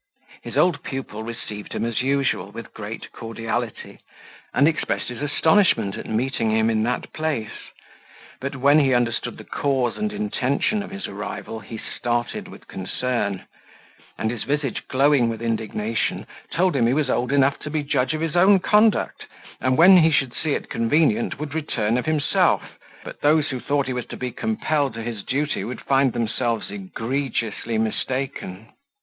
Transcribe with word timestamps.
His 0.41 0.57
old 0.57 0.81
pupil 0.81 1.21
received 1.21 1.73
him 1.73 1.85
as 1.85 2.01
usual, 2.01 2.49
with 2.51 2.73
great 2.73 3.11
cordiality, 3.11 3.99
and 4.51 4.67
expressed 4.67 5.09
his 5.09 5.21
astonishment 5.21 5.95
at 5.95 6.07
meeting 6.09 6.49
him 6.49 6.71
in 6.71 6.81
that 6.81 7.13
place; 7.13 7.69
but 8.39 8.55
when 8.55 8.79
he 8.79 8.95
understood 8.95 9.37
the 9.37 9.43
cause 9.43 9.97
and 9.97 10.11
intention 10.11 10.81
of 10.81 10.89
his 10.89 11.07
arrival, 11.07 11.59
he 11.59 11.77
started 11.77 12.47
with 12.47 12.67
concern; 12.67 13.45
and, 14.17 14.31
his 14.31 14.41
visage 14.43 14.87
glowing 14.87 15.29
with 15.29 15.39
indignation, 15.39 16.25
told 16.51 16.75
him 16.75 16.87
he 16.87 16.95
was 16.95 17.07
old 17.11 17.31
enough 17.31 17.59
to 17.59 17.69
be 17.69 17.83
judge 17.83 18.15
of 18.15 18.21
his 18.21 18.35
own 18.35 18.57
conduct, 18.57 19.27
and, 19.59 19.77
when 19.77 19.97
he 19.97 20.09
should 20.09 20.33
see 20.33 20.53
it 20.55 20.67
convenient, 20.67 21.37
would 21.37 21.53
return 21.53 21.95
of 21.99 22.07
himself; 22.07 22.79
but 23.03 23.21
those 23.21 23.49
who 23.49 23.59
thought 23.59 23.85
he 23.85 23.93
was 23.93 24.07
to 24.07 24.17
be 24.17 24.31
compelled 24.31 24.95
to 24.95 25.03
his 25.03 25.21
duty, 25.21 25.63
would 25.63 25.79
find 25.81 26.11
themselves 26.13 26.71
egregiously 26.71 27.77
mistaken. 27.77 28.67